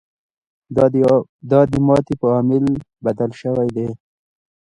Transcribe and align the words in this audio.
دا 1.49 1.61
د 1.71 1.73
ماتې 1.87 2.13
په 2.21 2.27
عامل 2.35 2.65
بدل 3.05 3.31
شوی 3.41 3.69
دی. 3.75 3.89